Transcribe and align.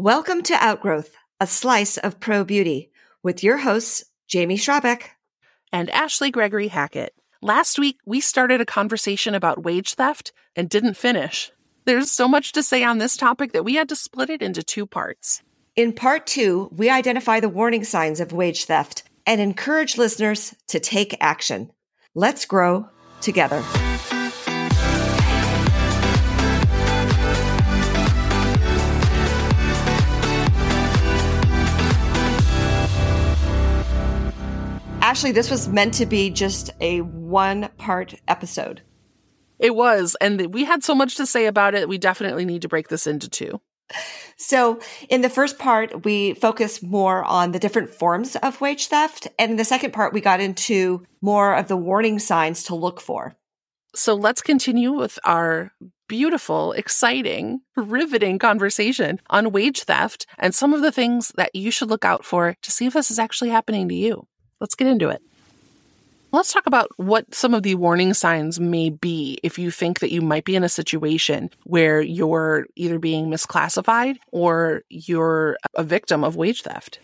Welcome 0.00 0.40
to 0.44 0.54
Outgrowth, 0.54 1.14
a 1.40 1.46
slice 1.46 1.98
of 1.98 2.18
pro 2.18 2.42
beauty, 2.42 2.90
with 3.22 3.44
your 3.44 3.58
hosts, 3.58 4.02
Jamie 4.28 4.56
Schrabeck 4.56 5.08
and 5.74 5.90
Ashley 5.90 6.30
Gregory 6.30 6.68
Hackett. 6.68 7.12
Last 7.42 7.78
week, 7.78 7.98
we 8.06 8.22
started 8.22 8.62
a 8.62 8.64
conversation 8.64 9.34
about 9.34 9.62
wage 9.62 9.92
theft 9.92 10.32
and 10.56 10.70
didn't 10.70 10.96
finish. 10.96 11.52
There's 11.84 12.10
so 12.10 12.26
much 12.26 12.52
to 12.52 12.62
say 12.62 12.82
on 12.82 12.96
this 12.96 13.14
topic 13.14 13.52
that 13.52 13.62
we 13.62 13.74
had 13.74 13.90
to 13.90 13.94
split 13.94 14.30
it 14.30 14.40
into 14.40 14.62
two 14.62 14.86
parts. 14.86 15.42
In 15.76 15.92
part 15.92 16.26
two, 16.26 16.70
we 16.74 16.88
identify 16.88 17.38
the 17.40 17.50
warning 17.50 17.84
signs 17.84 18.20
of 18.20 18.32
wage 18.32 18.64
theft 18.64 19.02
and 19.26 19.38
encourage 19.38 19.98
listeners 19.98 20.54
to 20.68 20.80
take 20.80 21.14
action. 21.20 21.72
Let's 22.14 22.46
grow 22.46 22.88
together. 23.20 23.62
Ashley, 35.10 35.32
this 35.32 35.50
was 35.50 35.66
meant 35.66 35.94
to 35.94 36.06
be 36.06 36.30
just 36.30 36.70
a 36.80 37.00
one 37.00 37.68
part 37.78 38.14
episode. 38.28 38.80
It 39.58 39.74
was. 39.74 40.16
And 40.20 40.54
we 40.54 40.62
had 40.62 40.84
so 40.84 40.94
much 40.94 41.16
to 41.16 41.26
say 41.26 41.46
about 41.46 41.74
it. 41.74 41.88
We 41.88 41.98
definitely 41.98 42.44
need 42.44 42.62
to 42.62 42.68
break 42.68 42.86
this 42.86 43.08
into 43.08 43.28
two. 43.28 43.60
So, 44.36 44.78
in 45.08 45.22
the 45.22 45.28
first 45.28 45.58
part, 45.58 46.04
we 46.04 46.34
focused 46.34 46.84
more 46.84 47.24
on 47.24 47.50
the 47.50 47.58
different 47.58 47.90
forms 47.90 48.36
of 48.36 48.60
wage 48.60 48.86
theft. 48.86 49.26
And 49.36 49.50
in 49.50 49.56
the 49.56 49.64
second 49.64 49.92
part, 49.92 50.12
we 50.12 50.20
got 50.20 50.38
into 50.38 51.04
more 51.20 51.56
of 51.56 51.66
the 51.66 51.76
warning 51.76 52.20
signs 52.20 52.62
to 52.64 52.76
look 52.76 53.00
for. 53.00 53.34
So, 53.96 54.14
let's 54.14 54.42
continue 54.42 54.92
with 54.92 55.18
our 55.24 55.72
beautiful, 56.08 56.70
exciting, 56.70 57.62
riveting 57.76 58.38
conversation 58.38 59.20
on 59.28 59.50
wage 59.50 59.82
theft 59.82 60.26
and 60.38 60.54
some 60.54 60.72
of 60.72 60.82
the 60.82 60.92
things 60.92 61.32
that 61.34 61.52
you 61.52 61.72
should 61.72 61.90
look 61.90 62.04
out 62.04 62.24
for 62.24 62.54
to 62.62 62.70
see 62.70 62.86
if 62.86 62.92
this 62.92 63.10
is 63.10 63.18
actually 63.18 63.50
happening 63.50 63.88
to 63.88 63.94
you. 63.96 64.28
Let's 64.60 64.74
get 64.74 64.88
into 64.88 65.08
it. 65.08 65.22
Let's 66.32 66.52
talk 66.52 66.66
about 66.66 66.90
what 66.96 67.34
some 67.34 67.54
of 67.54 67.64
the 67.64 67.74
warning 67.74 68.14
signs 68.14 68.60
may 68.60 68.90
be 68.90 69.40
if 69.42 69.58
you 69.58 69.72
think 69.72 69.98
that 69.98 70.12
you 70.12 70.20
might 70.20 70.44
be 70.44 70.54
in 70.54 70.62
a 70.62 70.68
situation 70.68 71.50
where 71.64 72.00
you're 72.00 72.66
either 72.76 73.00
being 73.00 73.26
misclassified 73.26 74.18
or 74.30 74.82
you're 74.88 75.56
a 75.74 75.82
victim 75.82 76.22
of 76.22 76.36
wage 76.36 76.62
theft. 76.62 77.00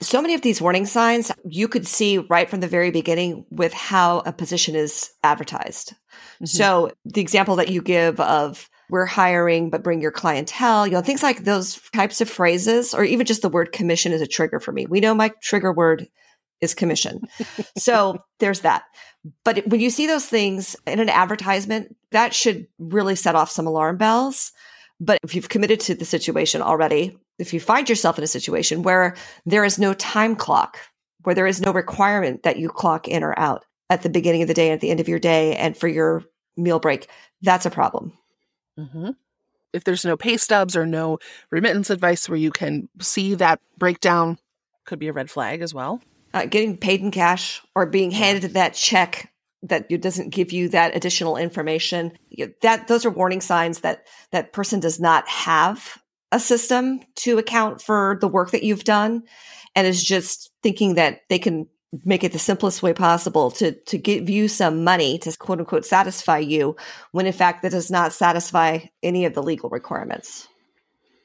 So 0.00 0.20
many 0.20 0.34
of 0.34 0.42
these 0.42 0.60
warning 0.60 0.86
signs 0.86 1.30
you 1.48 1.68
could 1.68 1.86
see 1.86 2.18
right 2.18 2.50
from 2.50 2.60
the 2.60 2.66
very 2.66 2.90
beginning 2.90 3.46
with 3.50 3.72
how 3.72 4.18
a 4.26 4.32
position 4.32 4.74
is 4.74 5.12
advertised. 5.22 5.92
Mm-hmm. 5.92 6.46
So 6.46 6.90
the 7.04 7.20
example 7.20 7.56
that 7.56 7.68
you 7.68 7.80
give 7.80 8.18
of 8.18 8.68
we're 8.90 9.06
hiring, 9.06 9.70
but 9.70 9.84
bring 9.84 10.00
your 10.00 10.10
clientele, 10.10 10.86
you 10.86 10.92
know, 10.92 11.00
things 11.00 11.22
like 11.22 11.44
those 11.44 11.80
types 11.92 12.20
of 12.20 12.28
phrases, 12.28 12.92
or 12.92 13.04
even 13.04 13.24
just 13.24 13.40
the 13.40 13.48
word 13.48 13.72
commission 13.72 14.12
is 14.12 14.20
a 14.20 14.26
trigger 14.26 14.58
for 14.58 14.72
me. 14.72 14.84
We 14.86 15.00
know 15.00 15.14
my 15.14 15.30
trigger 15.40 15.72
word 15.72 16.08
is 16.60 16.74
commission. 16.74 17.22
so 17.76 18.18
there's 18.40 18.60
that. 18.60 18.84
But 19.44 19.66
when 19.66 19.80
you 19.80 19.90
see 19.90 20.06
those 20.06 20.26
things 20.26 20.76
in 20.86 21.00
an 21.00 21.08
advertisement, 21.08 21.96
that 22.10 22.34
should 22.34 22.66
really 22.78 23.16
set 23.16 23.34
off 23.34 23.50
some 23.50 23.66
alarm 23.66 23.96
bells. 23.96 24.52
But 25.00 25.18
if 25.22 25.34
you've 25.34 25.48
committed 25.48 25.80
to 25.80 25.94
the 25.94 26.04
situation 26.04 26.62
already, 26.62 27.16
if 27.38 27.52
you 27.52 27.60
find 27.60 27.88
yourself 27.88 28.18
in 28.18 28.24
a 28.24 28.28
situation 28.28 28.82
where 28.82 29.16
there 29.44 29.64
is 29.64 29.78
no 29.78 29.94
time 29.94 30.36
clock, 30.36 30.78
where 31.22 31.34
there 31.34 31.46
is 31.46 31.60
no 31.60 31.72
requirement 31.72 32.42
that 32.42 32.58
you 32.58 32.68
clock 32.68 33.08
in 33.08 33.22
or 33.22 33.38
out 33.38 33.64
at 33.90 34.02
the 34.02 34.10
beginning 34.10 34.42
of 34.42 34.48
the 34.48 34.54
day, 34.54 34.70
at 34.70 34.80
the 34.80 34.90
end 34.90 35.00
of 35.00 35.08
your 35.08 35.18
day, 35.18 35.56
and 35.56 35.76
for 35.76 35.88
your 35.88 36.22
meal 36.56 36.78
break, 36.78 37.08
that's 37.42 37.66
a 37.66 37.70
problem. 37.70 38.12
Mm-hmm. 38.78 39.10
If 39.72 39.84
there's 39.84 40.04
no 40.04 40.16
pay 40.16 40.36
stubs 40.36 40.76
or 40.76 40.86
no 40.86 41.18
remittance 41.50 41.90
advice 41.90 42.28
where 42.28 42.38
you 42.38 42.52
can 42.52 42.88
see 43.00 43.34
that 43.34 43.60
breakdown, 43.76 44.38
could 44.84 44.98
be 44.98 45.08
a 45.08 45.12
red 45.12 45.30
flag 45.30 45.62
as 45.62 45.72
well 45.72 46.00
uh, 46.34 46.46
getting 46.46 46.76
paid 46.76 47.00
in 47.00 47.10
cash 47.10 47.62
or 47.74 47.86
being 47.86 48.10
handed 48.10 48.54
that 48.54 48.74
check 48.74 49.32
that 49.62 49.88
doesn't 50.02 50.30
give 50.30 50.52
you 50.52 50.68
that 50.68 50.94
additional 50.94 51.36
information. 51.36 52.12
That 52.60 52.88
those 52.88 53.06
are 53.06 53.10
warning 53.10 53.40
signs 53.40 53.80
that 53.80 54.06
that 54.30 54.52
person 54.52 54.80
does 54.80 55.00
not 55.00 55.26
have 55.28 55.96
a 56.32 56.40
system 56.40 57.00
to 57.16 57.38
account 57.38 57.80
for 57.80 58.18
the 58.20 58.28
work 58.28 58.50
that 58.50 58.64
you've 58.64 58.84
done 58.84 59.22
and 59.74 59.86
is 59.86 60.02
just 60.02 60.50
thinking 60.62 60.96
that 60.96 61.20
they 61.30 61.38
can 61.38 61.68
make 62.04 62.24
it 62.24 62.32
the 62.32 62.38
simplest 62.38 62.82
way 62.82 62.92
possible 62.92 63.52
to 63.52 63.72
to 63.84 63.96
give 63.96 64.28
you 64.28 64.48
some 64.48 64.82
money 64.82 65.16
to 65.16 65.36
quote 65.36 65.60
unquote 65.60 65.86
satisfy 65.86 66.38
you 66.38 66.74
when 67.12 67.24
in 67.24 67.32
fact 67.32 67.62
that 67.62 67.70
does 67.70 67.88
not 67.88 68.12
satisfy 68.12 68.80
any 69.02 69.24
of 69.24 69.34
the 69.34 69.42
legal 69.42 69.70
requirements. 69.70 70.48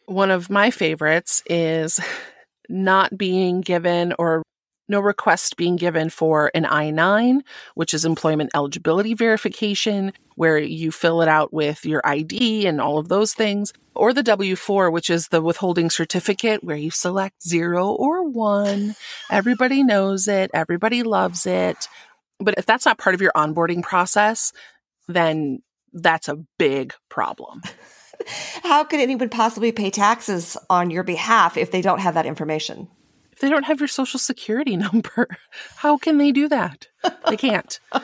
One 0.05 0.29
of 0.29 0.49
my 0.51 0.69
favorites 0.69 1.41
is 1.49 1.99
not 2.69 3.17
being 3.17 3.61
given 3.61 4.13
or 4.19 4.43
no 4.89 4.99
request 4.99 5.57
being 5.57 5.75
given 5.75 6.09
for 6.09 6.51
an 6.53 6.65
I 6.65 6.89
9, 6.89 7.43
which 7.75 7.93
is 7.93 8.05
employment 8.05 8.51
eligibility 8.53 9.13
verification, 9.13 10.13
where 10.35 10.57
you 10.57 10.91
fill 10.91 11.21
it 11.21 11.27
out 11.27 11.53
with 11.53 11.85
your 11.85 12.01
ID 12.03 12.65
and 12.65 12.81
all 12.81 12.97
of 12.97 13.09
those 13.09 13.33
things, 13.33 13.73
or 13.95 14.13
the 14.13 14.23
W 14.23 14.55
4, 14.55 14.89
which 14.91 15.09
is 15.09 15.27
the 15.27 15.41
withholding 15.41 15.89
certificate, 15.89 16.63
where 16.63 16.77
you 16.77 16.91
select 16.91 17.43
zero 17.43 17.89
or 17.89 18.23
one. 18.23 18.95
Everybody 19.29 19.83
knows 19.83 20.27
it, 20.27 20.51
everybody 20.53 21.03
loves 21.03 21.45
it. 21.45 21.87
But 22.39 22.55
if 22.57 22.65
that's 22.65 22.85
not 22.85 22.97
part 22.97 23.15
of 23.15 23.21
your 23.21 23.33
onboarding 23.35 23.83
process, 23.83 24.53
then 25.07 25.61
that's 25.93 26.29
a 26.29 26.37
big 26.57 26.93
problem. 27.09 27.61
How 28.63 28.83
could 28.83 28.99
anyone 28.99 29.29
possibly 29.29 29.71
pay 29.71 29.89
taxes 29.89 30.57
on 30.69 30.89
your 30.89 31.03
behalf 31.03 31.57
if 31.57 31.71
they 31.71 31.81
don't 31.81 31.99
have 31.99 32.15
that 32.15 32.25
information? 32.25 32.87
They 33.39 33.49
don't 33.49 33.63
have 33.63 33.79
your 33.79 33.87
social 33.87 34.19
security 34.19 34.75
number. 34.77 35.27
How 35.77 35.97
can 35.97 36.17
they 36.17 36.31
do 36.31 36.47
that? 36.49 36.87
They 37.29 37.37
can't. 37.37 37.79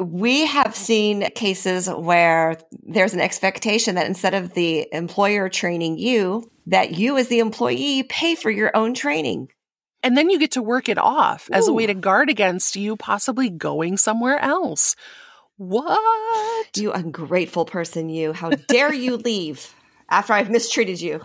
we 0.00 0.46
have 0.46 0.74
seen 0.74 1.28
cases 1.34 1.88
where 1.88 2.56
there's 2.82 3.14
an 3.14 3.20
expectation 3.20 3.94
that 3.96 4.06
instead 4.06 4.34
of 4.34 4.54
the 4.54 4.86
employer 4.92 5.48
training 5.48 5.98
you, 5.98 6.50
that 6.66 6.92
you 6.92 7.16
as 7.16 7.28
the 7.28 7.40
employee 7.40 8.02
pay 8.04 8.34
for 8.34 8.50
your 8.50 8.70
own 8.76 8.94
training. 8.94 9.48
And 10.02 10.16
then 10.16 10.30
you 10.30 10.38
get 10.38 10.52
to 10.52 10.62
work 10.62 10.88
it 10.88 10.98
off 10.98 11.48
Ooh. 11.50 11.54
as 11.54 11.68
a 11.68 11.72
way 11.72 11.86
to 11.86 11.94
guard 11.94 12.30
against 12.30 12.76
you 12.76 12.96
possibly 12.96 13.50
going 13.50 13.96
somewhere 13.96 14.38
else. 14.38 14.94
What? 15.56 16.76
You 16.76 16.92
ungrateful 16.92 17.64
person, 17.64 18.08
you. 18.08 18.32
How 18.32 18.50
dare 18.50 18.94
you 18.94 19.16
leave 19.16 19.74
after 20.08 20.32
I've 20.32 20.50
mistreated 20.50 21.00
you? 21.00 21.24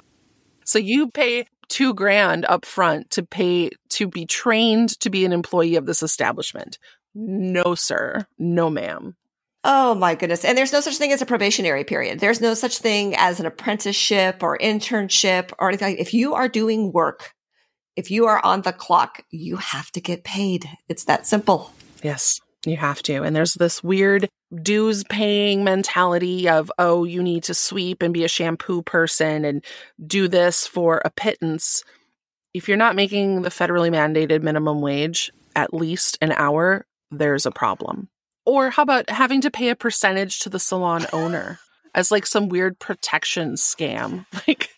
So 0.66 0.80
you 0.80 1.12
pay 1.12 1.46
two 1.70 1.94
grand 1.94 2.46
up 2.48 2.66
front 2.66 3.12
to 3.12 3.24
pay 3.24 3.72
to 3.90 4.08
be 4.08 4.26
trained 4.26 5.00
to 5.00 5.10
be 5.10 5.26
an 5.26 5.34
employee 5.34 5.76
of 5.76 5.86
this 5.86 6.04
establishment. 6.04 6.78
No, 7.16 7.76
sir. 7.76 8.26
No, 8.38 8.70
ma'am. 8.70 9.16
Oh 9.64 9.96
my 9.96 10.16
goodness. 10.16 10.44
And 10.44 10.58
there's 10.58 10.74
no 10.74 10.82
such 10.82 10.98
thing 10.98 11.14
as 11.14 11.22
a 11.22 11.26
probationary 11.26 11.84
period. 11.84 12.20
There's 12.20 12.42
no 12.42 12.54
such 12.54 12.80
thing 12.80 13.16
as 13.16 13.40
an 13.40 13.46
apprenticeship 13.46 14.44
or 14.44 14.58
internship 14.58 15.54
or 15.58 15.70
anything 15.70 15.98
if 15.98 16.14
you 16.14 16.34
are 16.34 16.50
doing 16.50 16.92
work, 16.92 17.34
if 17.96 18.12
you 18.12 18.26
are 18.26 18.44
on 18.44 18.64
the 18.64 18.74
clock, 18.74 19.24
you 19.30 19.56
have 19.58 19.90
to 19.92 20.02
get 20.02 20.24
paid. 20.24 20.68
It's 20.90 21.06
that 21.06 21.26
simple. 21.26 21.72
Yes. 22.02 22.42
You 22.66 22.78
have 22.78 23.04
to. 23.04 23.24
And 23.24 23.36
there's 23.36 23.54
this 23.54 23.84
weird 23.84 24.28
dues 24.62 25.04
paying 25.06 25.64
mentality 25.64 26.48
of, 26.48 26.72
oh, 26.78 27.04
you 27.04 27.24
need 27.24 27.44
to 27.44 27.54
sweep 27.54 28.02
and 28.02 28.14
be 28.14 28.24
a 28.24 28.30
shampoo 28.30 28.82
person 28.82 29.46
and 29.46 29.64
do 30.06 30.28
this 30.28 30.68
for 30.68 31.02
a 31.04 31.10
pittance. 31.10 31.84
If 32.54 32.68
you're 32.68 32.78
not 32.78 32.96
making 32.96 33.42
the 33.42 33.50
federally 33.50 33.90
mandated 33.90 34.44
minimum 34.44 34.82
wage 34.82 35.32
at 35.56 35.74
least 35.74 36.18
an 36.22 36.32
hour, 36.34 36.86
there's 37.12 37.46
a 37.46 37.52
problem. 37.52 38.10
Or 38.46 38.70
how 38.70 38.84
about 38.84 39.10
having 39.10 39.42
to 39.42 39.52
pay 39.52 39.70
a 39.70 39.76
percentage 39.76 40.40
to 40.40 40.50
the 40.50 40.60
salon 40.60 41.06
owner 41.14 41.60
as 41.96 42.12
like 42.12 42.26
some 42.26 42.50
weird 42.50 42.80
protection 42.80 43.54
scam? 43.54 44.26
Like, 44.48 44.70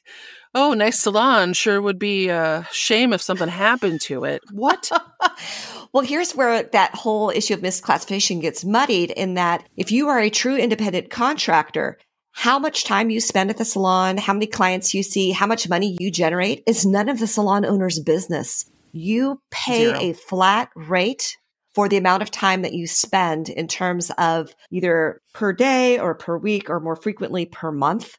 oh, 0.54 0.74
nice 0.74 1.00
salon. 1.00 1.54
Sure 1.54 1.82
would 1.82 2.00
be 2.00 2.30
a 2.30 2.68
shame 2.72 3.12
if 3.14 3.22
something 3.22 3.50
happened 3.50 4.00
to 4.02 4.24
it. 4.24 4.42
What? 4.52 4.90
well, 5.96 6.04
here's 6.04 6.36
where 6.36 6.62
that 6.62 6.94
whole 6.94 7.30
issue 7.30 7.54
of 7.54 7.62
misclassification 7.62 8.42
gets 8.42 8.66
muddied 8.66 9.12
in 9.12 9.36
that 9.36 9.66
if 9.78 9.94
you 9.94 10.10
are 10.10 10.20
a 10.20 10.30
true 10.30 10.58
independent 10.58 11.10
contractor, 11.10 11.98
how 12.34 12.60
much 12.60 12.84
time 12.84 13.10
you 13.10 13.22
spend 13.22 13.50
at 13.50 13.56
the 13.56 13.64
salon, 13.64 14.18
how 14.18 14.34
many 14.34 14.46
clients 14.46 14.94
you 14.94 15.04
see, 15.04 15.32
how 15.32 15.48
much 15.48 15.70
money 15.70 15.96
you 15.98 16.12
generate 16.12 16.64
is 16.68 16.86
none 16.86 17.08
of 17.08 17.20
the 17.20 17.28
salon 17.28 17.64
owner's 17.64 17.98
business. 18.02 18.70
You 18.92 19.40
pay 19.52 19.86
Zero. 19.86 20.00
a 20.02 20.12
flat 20.12 20.70
rate 20.76 21.38
for 21.74 21.88
the 21.88 21.96
amount 21.96 22.24
of 22.24 22.30
time 22.30 22.64
that 22.64 22.74
you 22.74 22.88
spend 22.88 23.48
in 23.48 23.70
terms 23.70 24.12
of 24.18 24.54
either 24.72 25.22
per 25.34 25.54
day 25.54 25.98
or 25.98 26.14
per 26.14 26.38
week 26.38 26.70
or 26.70 26.82
more 26.82 26.98
frequently 26.98 27.46
per 27.46 27.72
month 27.72 28.18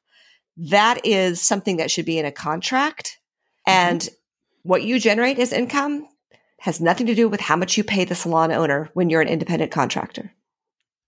that 0.57 1.05
is 1.05 1.43
something 1.43 1.77
that 1.77 1.91
should 1.91 2.07
be 2.07 2.19
in 2.19 2.25
a 2.25 2.33
contract. 2.33 3.19
Mm-hmm. 3.69 3.95
And 3.95 4.09
what 4.63 4.83
you 4.83 4.99
generate 4.99 5.39
as 5.39 5.53
income 5.53 6.09
has 6.61 6.81
nothing 6.81 7.07
to 7.07 7.15
do 7.15 7.29
with 7.29 7.41
how 7.41 7.57
much 7.57 7.77
you 7.77 7.85
pay 7.85 8.05
the 8.05 8.15
salon 8.15 8.53
owner 8.53 8.91
when 8.95 9.11
you're 9.11 9.21
an 9.21 9.29
independent 9.29 9.71
contractor. 9.71 10.33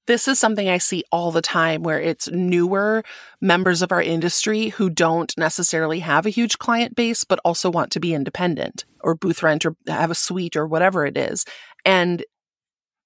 this 0.09 0.27
is 0.27 0.39
something 0.39 0.69
I 0.69 0.79
see 0.79 1.05
all 1.13 1.31
the 1.31 1.43
time 1.43 1.83
where 1.83 2.01
it's 2.01 2.29
newer 2.31 3.05
members 3.43 3.83
of 3.83 3.93
our 3.93 4.01
industry 4.01 4.71
who 4.71 4.89
don't 4.89 5.37
necessarily 5.37 6.01
have 6.01 6.25
a 6.25 6.31
huge 6.31 6.59
client 6.59 6.97
base, 6.97 7.25
but 7.25 7.41
also 7.45 7.71
want 7.71 7.93
to 7.93 8.01
be 8.01 8.15
independent 8.15 8.87
or 9.01 9.15
booth 9.15 9.43
rent 9.43 9.67
or 9.67 9.77
have 9.87 10.11
a 10.11 10.15
suite 10.15 10.57
or 10.57 10.67
whatever 10.67 11.05
it 11.05 11.19
is. 11.19 11.45
And 11.85 12.25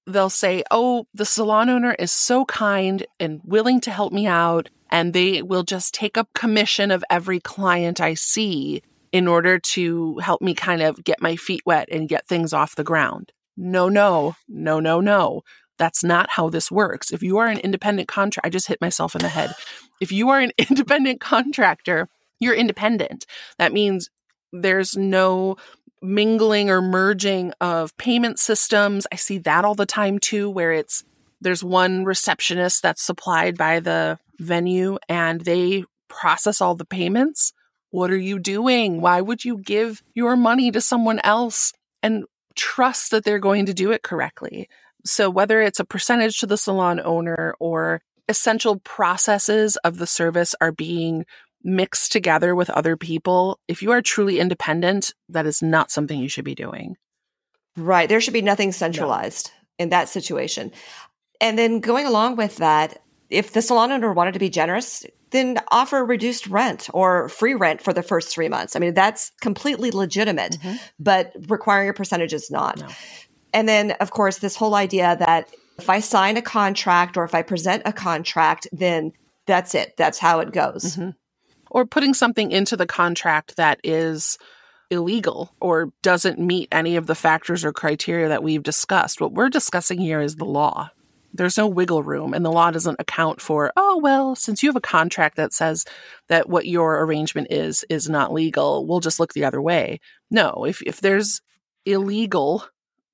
they'll 0.07 0.31
say, 0.31 0.63
Oh, 0.71 1.07
the 1.13 1.25
salon 1.25 1.69
owner 1.69 1.95
is 1.99 2.13
so 2.13 2.45
kind 2.45 3.05
and 3.19 3.41
willing 3.45 3.81
to 3.81 3.91
help 3.91 4.13
me 4.13 4.29
out. 4.29 4.71
And 4.89 5.13
they 5.13 5.43
will 5.43 5.65
just 5.65 5.95
take 5.95 6.17
up 6.17 6.33
commission 6.35 6.93
of 6.93 7.05
every 7.11 7.41
client 7.41 8.01
I 8.01 8.15
see 8.15 8.83
in 9.13 9.29
order 9.29 9.59
to 9.59 10.19
help 10.19 10.43
me 10.43 10.55
kind 10.55 10.83
of 10.83 11.05
get 11.05 11.23
my 11.23 11.37
feet 11.37 11.63
wet 11.67 11.89
and 11.93 12.09
get 12.09 12.27
things 12.27 12.53
off 12.53 12.75
the 12.75 12.85
ground. 12.85 13.33
No, 13.57 13.89
no, 13.89 14.35
no, 14.49 14.81
no, 14.81 15.01
no. 15.01 15.43
That's 15.79 16.03
not 16.03 16.31
how 16.31 16.49
this 16.49 16.71
works. 16.71 17.13
If 17.13 17.23
you 17.23 17.39
are 17.39 17.47
an 17.47 17.59
independent 17.59 18.09
contractor, 18.09 18.47
I 18.47 18.51
just 18.51 18.69
hit 18.69 18.81
myself 18.81 19.15
in 19.15 19.23
the 19.23 19.29
head. 19.29 19.55
If 20.01 20.13
you 20.13 20.31
are 20.31 20.41
an 20.41 20.53
independent 20.59 21.21
contractor, 21.21 22.09
you're 22.41 22.55
independent. 22.55 23.27
That 23.59 23.73
means 23.73 24.09
there's 24.53 24.97
no 24.97 25.57
mingling 26.03 26.69
or 26.69 26.83
merging 26.83 27.53
of 27.61 27.97
payment 27.97 28.39
systems. 28.39 29.07
I 29.13 29.17
see 29.17 29.39
that 29.39 29.65
all 29.65 29.75
the 29.75 29.87
time 29.87 30.19
too, 30.19 30.51
where 30.51 30.73
it's 30.73 31.05
there's 31.41 31.65
one 31.65 32.05
receptionist 32.05 32.83
that's 32.83 33.03
supplied 33.03 33.57
by 33.57 33.81
the 33.81 34.19
venue 34.39 34.99
and 35.09 35.41
they 35.43 35.85
process 36.09 36.61
all 36.61 36.75
the 36.75 36.85
payments. 36.85 37.53
What 37.93 38.11
are 38.11 38.19
you 38.19 38.39
doing? 38.39 39.01
Why 39.03 39.21
would 39.21 39.45
you 39.45 39.59
give 39.59 40.03
your 40.15 40.35
money 40.35 40.71
to 40.71 40.81
someone 40.81 41.21
else 41.23 41.75
and 42.03 42.25
trust 42.57 43.11
that 43.11 43.23
they're 43.23 43.39
going 43.39 43.67
to 43.67 43.75
do 43.75 43.93
it 43.93 44.03
correctly? 44.03 44.69
So 45.05 45.29
whether 45.29 45.61
it's 45.61 45.79
a 45.79 45.85
percentage 45.85 46.39
to 46.39 46.47
the 46.47 46.57
salon 46.57 47.01
owner 47.05 47.55
or 47.61 48.01
essential 48.29 48.81
processes 48.81 49.77
of 49.85 49.99
the 49.99 50.07
service 50.07 50.55
are 50.59 50.73
being 50.73 51.27
mixed 51.63 52.13
together 52.13 52.55
with 52.55 52.71
other 52.71 52.97
people, 52.97 53.59
if 53.69 53.83
you 53.83 53.93
are 53.93 54.01
truly 54.01 54.41
independent, 54.41 55.13
that 55.29 55.45
is 55.45 55.63
not 55.63 55.91
something 55.91 56.19
you 56.19 56.31
should 56.31 56.47
be 56.47 56.55
doing. 56.55 56.97
Right. 57.77 58.09
There 58.09 58.23
should 58.23 58.33
be 58.33 58.41
nothing 58.41 58.73
centralized 58.73 59.51
no. 59.79 59.85
in 59.85 59.89
that 59.91 60.09
situation. 60.09 60.73
And 61.43 61.59
then 61.59 61.81
going 61.81 62.07
along 62.07 62.37
with 62.37 62.57
that, 62.57 63.03
if 63.29 63.53
the 63.53 63.61
salon 63.61 63.93
owner 63.93 64.15
wanted 64.15 64.33
to 64.33 64.39
be 64.39 64.49
generous, 64.49 65.05
then 65.33 65.59
offer 65.71 66.05
reduced 66.05 66.47
rent 66.47 66.89
or 66.95 67.29
free 67.29 67.55
rent 67.55 67.83
for 67.83 67.93
the 67.93 68.03
first 68.03 68.29
three 68.29 68.49
months. 68.49 68.77
I 68.77 68.79
mean, 68.79 68.95
that's 68.95 69.33
completely 69.41 69.91
legitimate, 69.91 70.59
mm-hmm. 70.59 70.77
but 70.99 71.33
requiring 71.49 71.89
a 71.89 71.93
percentage 71.93 72.33
is 72.33 72.51
not. 72.51 72.79
No. 72.79 72.89
And 73.53 73.69
then, 73.69 73.93
of 73.93 74.11
course, 74.11 74.39
this 74.39 74.57
whole 74.57 74.75
idea 74.75 75.17
that 75.19 75.51
if 75.79 75.91
I 75.91 76.01
sign 76.01 76.37
a 76.37 76.43
contract 76.43 77.17
or 77.17 77.25
if 77.25 77.35
I 77.35 77.43
present 77.43 77.83
a 77.85 77.93
contract, 77.93 78.69
then 78.73 79.13
that's 79.47 79.75
it. 79.75 79.95
That's 79.97 80.19
how 80.19 80.41
it 80.41 80.53
goes. 80.53 80.97
Mm-hmm. 80.97 81.11
Or 81.71 81.87
putting 81.87 82.15
something 82.15 82.53
into 82.53 82.77
the 82.77 82.87
contract 82.87 83.57
that 83.57 83.81
is 83.83 84.39
illegal 84.91 85.55
or 85.61 85.91
doesn't 86.03 86.39
meet 86.39 86.69
any 86.71 86.97
of 86.97 87.07
the 87.07 87.15
factors 87.15 87.65
or 87.65 87.73
criteria 87.73 88.29
that 88.29 88.43
we've 88.43 88.63
discussed. 88.63 89.21
What 89.21 89.33
we're 89.33 89.49
discussing 89.49 89.99
here 89.99 90.21
is 90.21 90.37
the 90.37 90.45
law. 90.45 90.91
There's 91.33 91.57
no 91.57 91.67
wiggle 91.67 92.03
room, 92.03 92.35
and 92.35 92.45
the 92.45 92.53
law 92.53 92.71
doesn't 92.71 93.01
account 93.01 93.41
for, 93.41 93.73
oh, 93.77 93.99
well, 94.03 94.35
since 94.35 94.63
you 94.63 94.69
have 94.69 94.77
a 94.77 94.81
contract 94.81 95.37
that 95.37 95.53
says 95.53 95.85
that 96.29 96.49
what 96.49 96.67
your 96.67 97.03
arrangement 97.03 97.49
is 97.51 97.85
is 97.89 98.09
not 98.09 98.33
legal, 98.33 98.87
we'll 98.87 99.01
just 99.01 99.19
look 99.19 99.33
the 99.33 99.45
other 99.45 99.61
way. 99.61 100.01
No, 100.31 100.65
if, 100.67 100.83
if 100.83 101.01
there's 101.01 101.41
illegal 101.87 102.65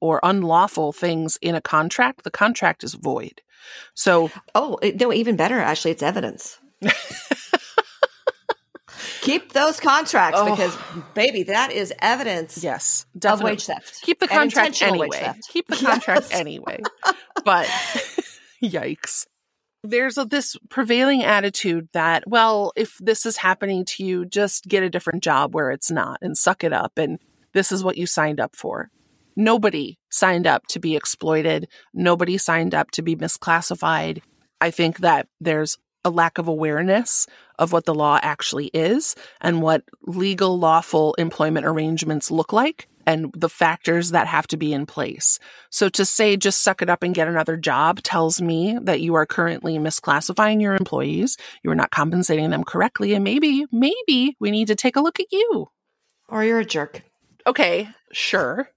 or 0.01 0.21
unlawful 0.23 0.93
things 0.93 1.39
in 1.41 1.55
a 1.55 1.61
contract, 1.61 2.25
the 2.25 2.31
contract 2.31 2.85
is 2.85 2.95
void. 2.95 3.41
So, 3.95 4.31
oh, 4.55 4.79
no, 4.99 5.13
even 5.13 5.37
better, 5.37 5.59
actually, 5.59 5.93
it's 5.93 6.03
evidence. 6.03 6.59
Keep 9.21 9.53
those 9.53 9.81
contracts 9.81 10.39
oh. 10.41 10.51
because, 10.51 10.77
baby, 11.15 11.45
that 11.45 11.73
is 11.73 11.93
evidence. 12.01 12.63
Yes, 12.63 13.07
definitely. 13.19 13.51
of 13.51 13.53
wage 13.53 13.67
theft. 13.67 14.03
Keep 14.03 14.21
the 14.21 14.29
contract 14.29 14.83
anyway. 14.83 15.33
Keep 15.49 15.69
the 15.69 15.77
contract 15.87 16.29
yes. 16.31 16.41
anyway. 16.41 16.81
But 17.45 17.67
yikes 18.63 19.27
there's 19.85 20.19
a, 20.19 20.25
this 20.25 20.57
prevailing 20.69 21.23
attitude 21.23 21.89
that, 21.93 22.25
well, 22.27 22.73
if 22.77 22.99
this 22.99 23.25
is 23.25 23.37
happening 23.37 23.85
to 23.85 24.05
you, 24.05 24.25
just 24.25 24.67
get 24.67 24.83
a 24.83 24.91
different 24.91 25.23
job 25.23 25.55
where 25.55 25.71
it's 25.71 25.91
not 25.91 26.19
and 26.21 26.37
suck 26.37 26.65
it 26.65 26.73
up. 26.73 26.99
And 26.99 27.19
this 27.53 27.73
is 27.73 27.85
what 27.85 27.97
you 27.97 28.07
signed 28.07 28.41
up 28.41 28.57
for. 28.57 28.91
Nobody 29.37 29.99
signed 30.11 30.47
up 30.47 30.67
to 30.69 30.81
be 30.81 30.97
exploited. 30.97 31.69
Nobody 31.95 32.39
signed 32.39 32.75
up 32.75 32.91
to 32.93 33.03
be 33.03 33.15
misclassified. 33.15 34.21
I 34.61 34.71
think 34.73 34.99
that 34.99 35.29
there's 35.41 35.79
a 36.05 36.11
lack 36.11 36.39
of 36.39 36.49
awareness 36.49 37.27
of 37.59 37.73
what 37.73 37.85
the 37.85 37.95
law 37.95 38.19
actually 38.23 38.67
is 38.69 39.17
and 39.41 39.63
what 39.63 39.83
legal, 40.03 40.59
lawful 40.59 41.15
employment 41.15 41.67
arrangements 41.67 42.31
look 42.31 42.53
like 42.53 42.89
and 43.09 43.33
the 43.35 43.49
factors 43.49 44.11
that 44.11 44.27
have 44.27 44.47
to 44.47 44.59
be 44.59 44.73
in 44.73 44.85
place. 44.85 45.39
So 45.71 45.89
to 45.89 46.05
say 46.05 46.37
just 46.37 46.63
suck 46.63 46.83
it 46.83 46.91
up 46.91 47.03
and 47.03 47.15
get 47.15 47.27
another 47.27 47.57
job 47.57 48.03
tells 48.03 48.41
me 48.41 48.79
that 48.83 49.01
you 49.01 49.15
are 49.15 49.25
currently 49.25 49.79
misclassifying 49.79 50.61
your 50.61 50.75
employees, 50.75 51.39
you 51.63 51.71
are 51.71 51.75
not 51.75 51.91
compensating 51.91 52.51
them 52.51 52.65
correctly, 52.65 53.15
and 53.15 53.25
maybe, 53.25 53.65
maybe 53.73 54.37
we 54.39 54.51
need 54.51 54.67
to 54.67 54.75
take 54.75 54.97
a 54.97 55.01
look 55.01 55.19
at 55.21 55.33
you. 55.33 55.69
Or 56.29 56.45
you're 56.45 56.61
a 56.61 56.67
jerk. 56.67 57.03
Okay, 57.47 57.89
sure. 58.13 58.69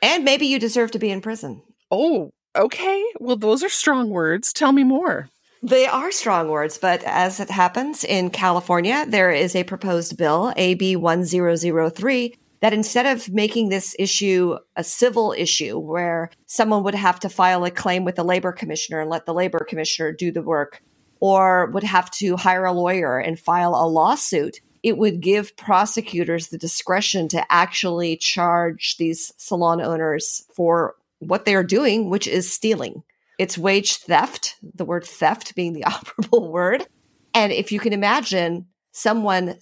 And 0.00 0.24
maybe 0.24 0.46
you 0.46 0.58
deserve 0.58 0.92
to 0.92 0.98
be 0.98 1.10
in 1.10 1.20
prison. 1.20 1.62
Oh, 1.90 2.30
okay. 2.56 3.04
Well, 3.20 3.36
those 3.36 3.62
are 3.62 3.68
strong 3.68 4.08
words. 4.08 4.52
Tell 4.54 4.72
me 4.72 4.82
more. 4.82 5.28
They 5.62 5.86
are 5.86 6.12
strong 6.12 6.48
words, 6.48 6.78
but 6.78 7.02
as 7.02 7.40
it 7.40 7.50
happens 7.50 8.04
in 8.04 8.30
California, 8.30 9.04
there 9.08 9.32
is 9.32 9.56
a 9.56 9.64
proposed 9.64 10.16
bill, 10.16 10.52
AB 10.56 10.94
1003, 10.94 12.38
that 12.60 12.72
instead 12.72 13.06
of 13.06 13.28
making 13.28 13.68
this 13.68 13.96
issue 13.98 14.56
a 14.76 14.84
civil 14.84 15.34
issue 15.36 15.76
where 15.76 16.30
someone 16.46 16.84
would 16.84 16.94
have 16.94 17.18
to 17.20 17.28
file 17.28 17.64
a 17.64 17.72
claim 17.72 18.04
with 18.04 18.14
the 18.14 18.24
labor 18.24 18.52
commissioner 18.52 19.00
and 19.00 19.10
let 19.10 19.26
the 19.26 19.34
labor 19.34 19.66
commissioner 19.68 20.12
do 20.12 20.30
the 20.30 20.42
work, 20.42 20.80
or 21.18 21.66
would 21.72 21.82
have 21.82 22.08
to 22.12 22.36
hire 22.36 22.64
a 22.64 22.72
lawyer 22.72 23.18
and 23.18 23.40
file 23.40 23.74
a 23.74 23.86
lawsuit, 23.88 24.60
it 24.84 24.96
would 24.96 25.20
give 25.20 25.56
prosecutors 25.56 26.48
the 26.48 26.58
discretion 26.58 27.26
to 27.28 27.52
actually 27.52 28.16
charge 28.16 28.96
these 28.96 29.32
salon 29.36 29.80
owners 29.80 30.44
for 30.54 30.94
what 31.18 31.44
they 31.44 31.54
are 31.56 31.64
doing, 31.64 32.10
which 32.10 32.28
is 32.28 32.52
stealing. 32.52 33.02
It's 33.38 33.56
wage 33.56 33.96
theft, 33.96 34.56
the 34.74 34.84
word 34.84 35.04
theft 35.04 35.54
being 35.54 35.72
the 35.72 35.82
operable 35.86 36.50
word. 36.50 36.86
And 37.34 37.52
if 37.52 37.72
you 37.72 37.80
can 37.80 37.92
imagine 37.92 38.66
someone 38.92 39.58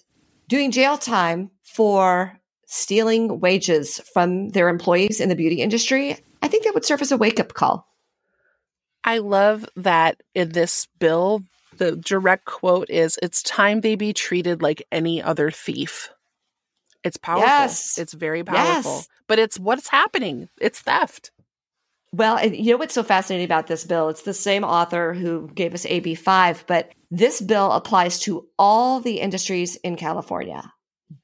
doing 0.48 0.70
jail 0.70 0.96
time 0.96 1.50
for 1.62 2.38
stealing 2.66 3.40
wages 3.40 4.00
from 4.12 4.48
their 4.50 4.68
employees 4.68 5.20
in 5.20 5.28
the 5.28 5.36
beauty 5.36 5.60
industry, 5.60 6.16
I 6.42 6.48
think 6.48 6.64
that 6.64 6.74
would 6.74 6.84
serve 6.84 7.02
as 7.02 7.12
a 7.12 7.16
wake 7.16 7.38
up 7.38 7.54
call. 7.54 7.86
I 9.04 9.18
love 9.18 9.66
that 9.76 10.22
in 10.34 10.50
this 10.50 10.88
bill, 10.98 11.42
the 11.76 11.96
direct 11.96 12.44
quote 12.44 12.90
is 12.90 13.18
it's 13.22 13.42
time 13.42 13.80
they 13.80 13.94
be 13.94 14.12
treated 14.12 14.62
like 14.62 14.86
any 14.90 15.22
other 15.22 15.50
thief. 15.50 16.10
It's 17.04 17.16
powerful. 17.16 17.46
Yes. 17.46 17.98
It's 17.98 18.14
very 18.14 18.42
powerful. 18.42 18.92
Yes. 18.92 19.08
But 19.28 19.38
it's 19.38 19.60
what's 19.60 19.88
happening. 19.88 20.48
It's 20.60 20.80
theft. 20.80 21.30
Well, 22.16 22.38
and 22.38 22.56
you 22.56 22.72
know 22.72 22.78
what's 22.78 22.94
so 22.94 23.02
fascinating 23.02 23.44
about 23.44 23.66
this 23.66 23.84
bill? 23.84 24.08
It's 24.08 24.22
the 24.22 24.32
same 24.32 24.64
author 24.64 25.12
who 25.12 25.50
gave 25.54 25.74
us 25.74 25.84
AB5, 25.84 26.64
but 26.66 26.90
this 27.10 27.42
bill 27.42 27.70
applies 27.72 28.18
to 28.20 28.48
all 28.58 29.00
the 29.00 29.20
industries 29.20 29.76
in 29.76 29.96
California. 29.96 30.72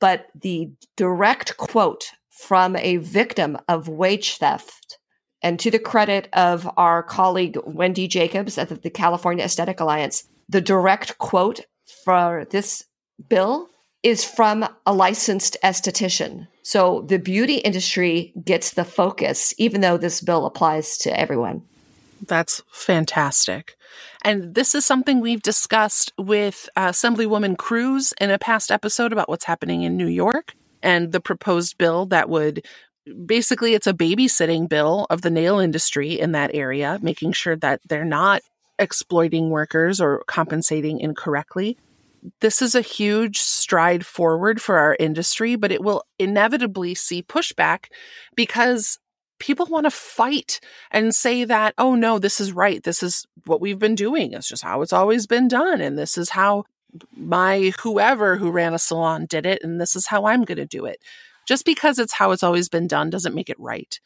But 0.01 0.27
the 0.39 0.71
direct 0.99 1.57
quote 1.57 2.11
from 2.29 2.77
a 2.77 2.99
victim 2.99 3.57
of 3.69 3.89
wage 3.89 4.37
theft 4.37 4.99
and 5.43 5.59
to 5.61 5.71
the 5.71 5.79
credit 5.79 6.29
of 6.35 6.69
our 6.77 7.03
colleague 7.03 7.57
Wendy 7.65 8.07
Jacobs 8.07 8.59
at 8.59 8.83
the 8.83 8.91
California 8.91 9.47
Aesthetic 9.47 9.81
Alliance, 9.81 10.29
the 10.47 10.61
direct 10.61 11.17
quote 11.17 11.61
for 12.05 12.47
this 12.51 12.85
bill 13.31 13.71
is 14.03 14.25
from 14.25 14.69
a 14.87 14.93
licensed 14.93 15.57
esthetician. 15.63 16.49
So 16.63 17.03
the 17.03 17.19
beauty 17.19 17.57
industry 17.57 18.33
gets 18.45 18.73
the 18.73 18.85
focus, 18.85 19.55
even 19.59 19.81
though 19.81 19.97
this 19.97 20.21
bill 20.21 20.47
applies 20.47 20.97
to 20.99 21.19
everyone. 21.19 21.63
That's 22.27 22.63
fantastic. 22.71 23.77
And 24.25 24.55
this 24.55 24.75
is 24.75 24.87
something 24.87 25.21
we've 25.21 25.43
discussed 25.43 26.13
with 26.17 26.69
uh, 26.77 26.89
Assemblywoman 26.89 27.59
Cruz 27.59 28.15
in 28.21 28.31
a 28.31 28.39
past 28.39 28.71
episode 28.71 29.13
about 29.13 29.29
what's 29.29 29.45
happening 29.45 29.83
in 29.83 29.97
New 29.97 30.07
York 30.07 30.55
and 30.83 31.13
the 31.13 31.21
proposed 31.21 31.79
bill 31.79 32.07
that 32.07 32.29
would 32.29 32.65
basically 33.27 33.75
it's 33.75 33.87
a 33.87 33.93
babysitting 33.93 34.69
bill 34.69 35.07
of 35.11 35.23
the 35.23 35.31
nail 35.31 35.59
industry 35.59 36.19
in 36.19 36.33
that 36.33 36.53
area, 36.55 36.99
making 37.03 37.33
sure 37.33 37.57
that 37.57 37.81
they're 37.89 38.05
not 38.05 38.43
exploiting 38.79 39.51
workers 39.51 40.01
or 40.01 40.23
compensating 40.27 41.01
incorrectly. 41.01 41.77
This 42.41 42.63
is 42.63 42.75
a 42.75 42.81
huge 42.81 43.39
stride 43.39 44.07
forward 44.07 44.61
for 44.61 44.79
our 44.79 44.97
industry, 45.01 45.57
but 45.57 45.73
it 45.73 45.83
will 45.83 46.05
inevitably 46.19 46.95
see 46.95 47.23
pushback 47.23 47.87
because 48.37 48.99
people 49.39 49.67
want 49.67 49.85
to 49.85 49.91
fight 49.91 50.61
and 50.93 51.15
say 51.15 51.45
that, 51.45 51.75
oh 51.77 51.97
no, 51.97 52.21
this 52.21 52.41
is 52.41 52.53
right. 52.53 52.83
This 52.85 53.03
is 53.03 53.27
what 53.45 53.61
we've 53.61 53.79
been 53.79 53.97
doing. 53.97 54.35
It's 54.35 54.49
just 54.49 54.63
how 54.63 54.83
it's 54.83 54.93
always 54.93 55.27
been 55.27 55.49
done. 55.49 55.81
And 55.81 55.99
this 55.99 56.17
is 56.17 56.31
how 56.31 56.65
my 57.17 57.73
whoever 57.81 58.37
who 58.37 58.53
ran 58.53 58.73
a 58.73 58.79
salon 58.79 59.27
did 59.27 59.45
it. 59.45 59.61
And 59.65 59.81
this 59.81 59.97
is 59.97 60.07
how 60.07 60.27
I'm 60.27 60.45
going 60.45 60.59
to 60.59 60.67
do 60.67 60.85
it. 60.85 61.03
Just 61.49 61.65
because 61.65 61.99
it's 61.99 62.13
how 62.13 62.31
it's 62.31 62.45
always 62.45 62.69
been 62.69 62.87
done 62.87 63.11
doesn't 63.11 63.35
make 63.35 63.51
it 63.51 63.59
right. 63.59 63.99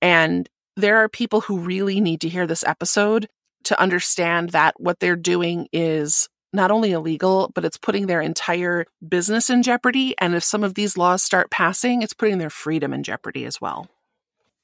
And 0.00 0.48
there 0.76 0.98
are 0.98 1.08
people 1.08 1.40
who 1.40 1.58
really 1.58 2.00
need 2.00 2.20
to 2.20 2.28
hear 2.28 2.46
this 2.46 2.62
episode 2.64 3.28
to 3.64 3.80
understand 3.80 4.50
that 4.50 4.78
what 4.78 5.00
they're 5.00 5.16
doing 5.16 5.66
is 5.72 6.28
not 6.54 6.70
only 6.70 6.92
illegal, 6.92 7.50
but 7.54 7.64
it's 7.64 7.76
putting 7.76 8.06
their 8.06 8.20
entire 8.20 8.86
business 9.06 9.50
in 9.50 9.62
jeopardy. 9.62 10.14
And 10.18 10.34
if 10.34 10.44
some 10.44 10.64
of 10.64 10.74
these 10.74 10.96
laws 10.96 11.22
start 11.22 11.50
passing, 11.50 12.02
it's 12.02 12.14
putting 12.14 12.38
their 12.38 12.50
freedom 12.50 12.92
in 12.92 13.02
jeopardy 13.02 13.44
as 13.44 13.60
well. 13.60 13.88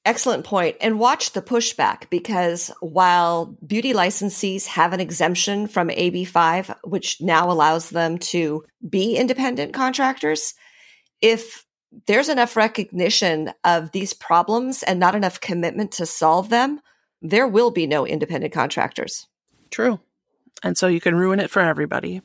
Excellent 0.06 0.44
point. 0.44 0.76
And 0.80 0.98
watch 0.98 1.32
the 1.32 1.42
pushback 1.42 2.08
because 2.08 2.70
while 2.80 3.54
beauty 3.66 3.92
licensees 3.92 4.66
have 4.66 4.94
an 4.94 5.00
exemption 5.00 5.66
from 5.66 5.88
AB5, 5.90 6.74
which 6.84 7.20
now 7.20 7.50
allows 7.50 7.90
them 7.90 8.16
to 8.18 8.64
be 8.88 9.16
independent 9.16 9.74
contractors, 9.74 10.54
if 11.20 11.66
there's 12.06 12.30
enough 12.30 12.56
recognition 12.56 13.52
of 13.64 13.92
these 13.92 14.14
problems 14.14 14.82
and 14.82 14.98
not 14.98 15.14
enough 15.14 15.40
commitment 15.40 15.92
to 15.92 16.06
solve 16.06 16.48
them, 16.48 16.80
there 17.20 17.46
will 17.46 17.70
be 17.70 17.86
no 17.86 18.06
independent 18.06 18.54
contractors. 18.54 19.26
True. 19.70 20.00
And 20.62 20.76
so 20.76 20.86
you 20.86 21.00
can 21.00 21.14
ruin 21.14 21.40
it 21.40 21.50
for 21.50 21.60
everybody. 21.60 22.22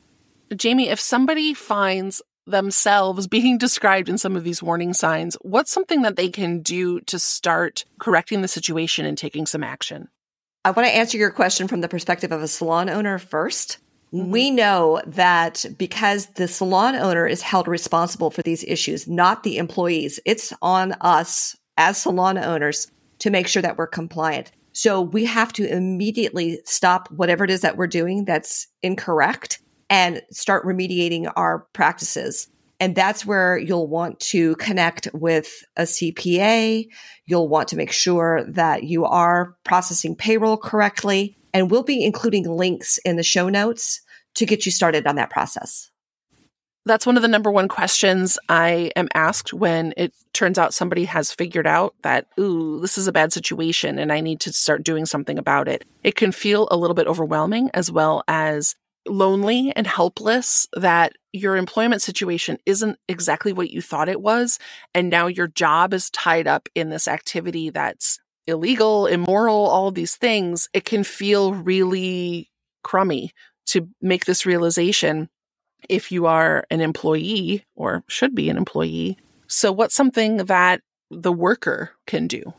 Jamie, 0.54 0.88
if 0.88 1.00
somebody 1.00 1.54
finds 1.54 2.22
themselves 2.46 3.26
being 3.26 3.58
described 3.58 4.08
in 4.08 4.18
some 4.18 4.36
of 4.36 4.44
these 4.44 4.62
warning 4.62 4.92
signs, 4.92 5.36
what's 5.42 5.72
something 5.72 6.02
that 6.02 6.16
they 6.16 6.28
can 6.28 6.60
do 6.60 7.00
to 7.00 7.18
start 7.18 7.84
correcting 7.98 8.42
the 8.42 8.48
situation 8.48 9.04
and 9.04 9.18
taking 9.18 9.46
some 9.46 9.64
action? 9.64 10.08
I 10.64 10.70
want 10.70 10.88
to 10.88 10.94
answer 10.94 11.18
your 11.18 11.30
question 11.30 11.68
from 11.68 11.80
the 11.80 11.88
perspective 11.88 12.32
of 12.32 12.42
a 12.42 12.48
salon 12.48 12.88
owner 12.88 13.18
1st 13.18 13.78
mm-hmm. 14.12 14.30
We 14.30 14.50
know 14.50 15.00
that 15.06 15.64
because 15.76 16.26
the 16.26 16.48
salon 16.48 16.94
owner 16.94 17.26
is 17.26 17.42
held 17.42 17.68
responsible 17.68 18.30
for 18.30 18.42
these 18.42 18.64
issues, 18.64 19.08
not 19.08 19.42
the 19.42 19.58
employees, 19.58 20.20
it's 20.24 20.52
on 20.62 20.92
us 21.00 21.56
as 21.76 21.98
salon 21.98 22.38
owners 22.38 22.90
to 23.20 23.30
make 23.30 23.48
sure 23.48 23.62
that 23.62 23.76
we're 23.76 23.86
compliant. 23.86 24.52
So 24.76 25.00
we 25.00 25.24
have 25.24 25.54
to 25.54 25.66
immediately 25.66 26.60
stop 26.66 27.10
whatever 27.10 27.44
it 27.44 27.50
is 27.50 27.62
that 27.62 27.78
we're 27.78 27.86
doing 27.86 28.26
that's 28.26 28.66
incorrect 28.82 29.62
and 29.88 30.20
start 30.30 30.66
remediating 30.66 31.32
our 31.34 31.60
practices. 31.72 32.48
And 32.78 32.94
that's 32.94 33.24
where 33.24 33.56
you'll 33.56 33.86
want 33.86 34.20
to 34.20 34.54
connect 34.56 35.08
with 35.14 35.64
a 35.78 35.84
CPA. 35.84 36.88
You'll 37.24 37.48
want 37.48 37.68
to 37.68 37.76
make 37.76 37.90
sure 37.90 38.44
that 38.48 38.82
you 38.82 39.06
are 39.06 39.56
processing 39.64 40.14
payroll 40.14 40.58
correctly. 40.58 41.38
And 41.54 41.70
we'll 41.70 41.82
be 41.82 42.04
including 42.04 42.44
links 42.44 42.98
in 42.98 43.16
the 43.16 43.22
show 43.22 43.48
notes 43.48 44.02
to 44.34 44.44
get 44.44 44.66
you 44.66 44.72
started 44.72 45.06
on 45.06 45.16
that 45.16 45.30
process 45.30 45.90
that's 46.86 47.04
one 47.04 47.16
of 47.16 47.22
the 47.22 47.28
number 47.28 47.50
one 47.50 47.66
questions 47.66 48.38
I 48.48 48.92
am 48.94 49.08
asked 49.14 49.52
when 49.52 49.92
it 49.96 50.14
turns 50.32 50.56
out 50.56 50.72
somebody 50.72 51.04
has 51.04 51.32
figured 51.32 51.66
out 51.66 51.94
that, 52.02 52.28
ooh, 52.38 52.80
this 52.80 52.96
is 52.96 53.08
a 53.08 53.12
bad 53.12 53.32
situation 53.32 53.98
and 53.98 54.12
I 54.12 54.20
need 54.20 54.40
to 54.40 54.52
start 54.52 54.84
doing 54.84 55.04
something 55.04 55.36
about 55.36 55.66
it. 55.66 55.84
It 56.04 56.14
can 56.14 56.30
feel 56.30 56.68
a 56.70 56.76
little 56.76 56.94
bit 56.94 57.08
overwhelming 57.08 57.70
as 57.74 57.90
well 57.90 58.22
as 58.28 58.76
lonely 59.08 59.72
and 59.74 59.86
helpless 59.86 60.68
that 60.74 61.12
your 61.32 61.56
employment 61.56 62.02
situation 62.02 62.58
isn't 62.66 62.98
exactly 63.08 63.52
what 63.52 63.70
you 63.70 63.82
thought 63.82 64.08
it 64.08 64.20
was. 64.20 64.58
And 64.94 65.10
now 65.10 65.26
your 65.26 65.48
job 65.48 65.92
is 65.92 66.08
tied 66.10 66.46
up 66.46 66.68
in 66.74 66.90
this 66.90 67.08
activity 67.08 67.70
that's 67.70 68.20
illegal, 68.46 69.06
immoral, 69.06 69.66
all 69.66 69.88
of 69.88 69.94
these 69.94 70.14
things. 70.14 70.68
It 70.72 70.84
can 70.84 71.02
feel 71.02 71.52
really 71.52 72.50
crummy 72.84 73.32
to 73.66 73.88
make 74.00 74.24
this 74.24 74.46
realization 74.46 75.28
if 75.88 76.12
you 76.12 76.26
are 76.26 76.66
an 76.70 76.80
employee 76.80 77.64
or 77.74 78.04
should 78.08 78.34
be 78.34 78.48
an 78.50 78.56
employee. 78.56 79.18
So, 79.46 79.72
what's 79.72 79.94
something 79.94 80.38
that 80.38 80.80
the 81.10 81.32
worker 81.32 81.92
can 82.06 82.26
do? 82.26 82.52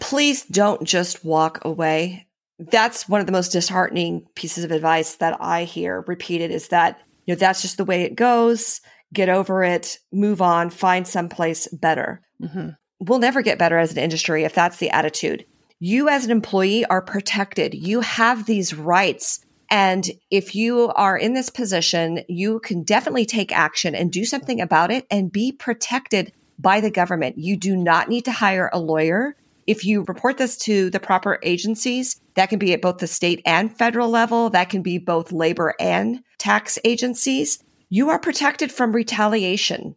Please 0.00 0.44
don't 0.44 0.84
just 0.84 1.24
walk 1.24 1.64
away. 1.64 2.26
That's 2.58 3.08
one 3.08 3.20
of 3.20 3.26
the 3.26 3.32
most 3.32 3.52
disheartening 3.52 4.26
pieces 4.34 4.64
of 4.64 4.70
advice 4.70 5.16
that 5.16 5.36
I 5.40 5.64
hear 5.64 6.04
repeated 6.06 6.50
is 6.50 6.68
that, 6.68 7.00
you 7.26 7.34
know, 7.34 7.38
that's 7.38 7.62
just 7.62 7.76
the 7.76 7.84
way 7.84 8.02
it 8.02 8.16
goes. 8.16 8.80
Get 9.12 9.28
over 9.28 9.64
it, 9.64 9.98
move 10.12 10.40
on, 10.40 10.70
find 10.70 11.06
someplace 11.06 11.68
better. 11.68 12.20
Mm-hmm. 12.42 12.70
We'll 13.00 13.18
never 13.18 13.42
get 13.42 13.58
better 13.58 13.78
as 13.78 13.92
an 13.92 13.98
industry 13.98 14.44
if 14.44 14.54
that's 14.54 14.76
the 14.76 14.90
attitude. 14.90 15.44
You 15.78 16.08
as 16.08 16.26
an 16.26 16.30
employee 16.30 16.84
are 16.84 17.00
protected. 17.00 17.74
You 17.74 18.00
have 18.00 18.44
these 18.44 18.74
rights 18.74 19.40
and 19.70 20.10
if 20.30 20.56
you 20.56 20.88
are 20.96 21.16
in 21.16 21.32
this 21.34 21.48
position, 21.48 22.24
you 22.28 22.58
can 22.60 22.82
definitely 22.82 23.24
take 23.24 23.56
action 23.56 23.94
and 23.94 24.10
do 24.10 24.24
something 24.24 24.60
about 24.60 24.90
it 24.90 25.06
and 25.10 25.30
be 25.30 25.52
protected 25.52 26.32
by 26.58 26.80
the 26.80 26.90
government. 26.90 27.38
You 27.38 27.56
do 27.56 27.76
not 27.76 28.08
need 28.08 28.24
to 28.24 28.32
hire 28.32 28.68
a 28.72 28.80
lawyer. 28.80 29.36
If 29.68 29.84
you 29.84 30.04
report 30.08 30.38
this 30.38 30.58
to 30.58 30.90
the 30.90 30.98
proper 30.98 31.38
agencies, 31.44 32.20
that 32.34 32.48
can 32.48 32.58
be 32.58 32.72
at 32.72 32.82
both 32.82 32.98
the 32.98 33.06
state 33.06 33.40
and 33.46 33.74
federal 33.76 34.08
level, 34.08 34.50
that 34.50 34.70
can 34.70 34.82
be 34.82 34.98
both 34.98 35.30
labor 35.30 35.74
and 35.78 36.24
tax 36.38 36.78
agencies. 36.84 37.62
You 37.88 38.10
are 38.10 38.18
protected 38.18 38.72
from 38.72 38.92
retaliation. 38.92 39.94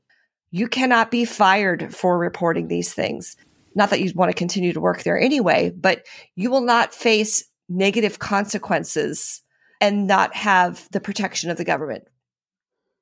You 0.51 0.67
cannot 0.67 1.09
be 1.09 1.25
fired 1.25 1.95
for 1.95 2.19
reporting 2.19 2.67
these 2.67 2.93
things. 2.93 3.35
Not 3.73 3.89
that 3.89 4.01
you 4.01 4.11
want 4.13 4.29
to 4.29 4.37
continue 4.37 4.71
to 4.71 4.81
work 4.81 5.01
there 5.01 5.19
anyway, 5.19 5.71
but 5.71 6.05
you 6.35 6.51
will 6.51 6.61
not 6.61 6.93
face 6.93 7.45
negative 7.67 8.19
consequences 8.19 9.41
and 9.83 10.07
not 10.07 10.33
have 10.33 10.87
the 10.91 11.01
protection 11.01 11.49
of 11.49 11.57
the 11.57 11.65
government. 11.65 12.07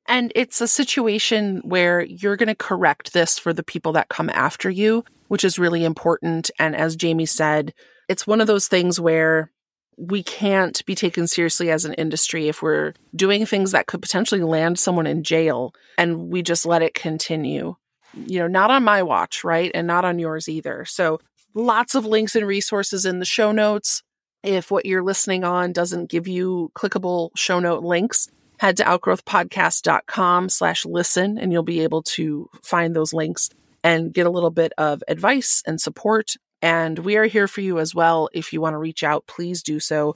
And 0.08 0.32
it's 0.34 0.62
a 0.62 0.68
situation 0.68 1.62
where 1.64 2.02
you're 2.02 2.36
going 2.36 2.48
to 2.48 2.56
correct 2.56 3.14
this 3.14 3.38
for 3.38 3.54
the 3.54 3.62
people 3.62 3.92
that 3.94 4.10
come 4.10 4.32
after 4.32 4.68
you, 4.68 5.06
which 5.28 5.44
is 5.44 5.60
really 5.60 5.86
important. 5.86 6.50
And 6.58 6.76
as 6.76 6.96
Jamie 6.96 7.28
said, 7.28 7.76
it's 8.10 8.26
one 8.26 8.42
of 8.42 8.48
those 8.48 8.68
things 8.68 9.00
where 9.00 9.52
we 9.96 10.24
can't 10.24 10.84
be 10.88 10.96
taken 10.96 11.28
seriously 11.28 11.70
as 11.70 11.86
an 11.86 11.94
industry 11.94 12.48
if 12.48 12.64
we're 12.64 12.96
doing 13.16 13.46
things 13.46 13.74
that 13.74 13.86
could 13.86 14.02
potentially 14.02 14.42
land 14.42 14.80
someone 14.80 15.06
in 15.06 15.22
jail 15.22 15.76
and 16.00 16.32
we 16.32 16.42
just 16.42 16.66
let 16.66 16.82
it 16.82 16.96
continue. 16.96 17.76
You 18.16 18.40
know, 18.40 18.48
not 18.48 18.72
on 18.72 18.84
my 18.84 19.04
watch, 19.04 19.44
right? 19.44 19.70
And 19.76 19.86
not 19.86 20.04
on 20.04 20.18
yours 20.18 20.50
either. 20.50 20.86
So 20.86 21.20
lots 21.54 21.94
of 21.94 22.08
links 22.08 22.36
and 22.36 22.48
resources 22.48 23.06
in 23.06 23.20
the 23.20 23.26
show 23.26 23.52
notes. 23.52 24.02
If 24.44 24.72
what 24.72 24.86
you're 24.86 25.04
listening 25.04 25.44
on 25.44 25.72
doesn't 25.72 26.10
give 26.10 26.28
you 26.28 26.72
clickable 26.76 27.30
show 27.36 27.60
note 27.60 27.84
links, 27.84 28.28
head 28.60 28.78
to 28.78 28.84
outgrowthpodcast.com 28.84 30.50
slash 30.50 30.86
listen 30.86 31.38
and 31.38 31.52
you'll 31.52 31.64
be 31.64 31.82
able 31.82 32.04
to 32.04 32.50
find 32.64 32.96
those 32.96 33.14
links 33.14 33.50
and 33.84 34.14
get 34.14 34.28
a 34.28 34.32
little 34.32 34.52
bit 34.52 34.74
of 34.78 35.04
advice 35.08 35.64
and 35.66 35.82
support. 35.82 36.36
And 36.62 37.00
we 37.00 37.18
are 37.18 37.26
here 37.26 37.48
for 37.48 37.62
you 37.62 37.80
as 37.80 37.96
well. 37.96 38.30
If 38.34 38.54
you 38.54 38.62
want 38.62 38.74
to 38.74 38.78
reach 38.78 39.04
out, 39.04 39.26
please 39.26 39.64
do 39.64 39.80
so. 39.80 40.16